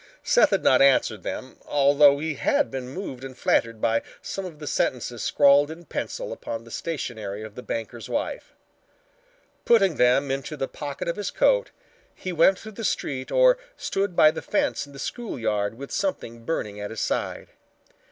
[0.23, 4.57] Seth had not answered them, although he had been moved and flattered by some of
[4.57, 8.55] the sentences scrawled in pencil upon the stationery of the banker's wife.
[9.63, 11.69] Putting them into the pocket of his coat,
[12.15, 15.91] he went through the street or stood by the fence in the school yard with
[15.91, 17.49] something burning at his side.